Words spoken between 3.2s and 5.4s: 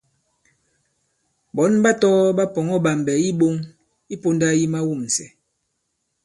iɓoŋ i pōnda yi mawûmsɛ̀.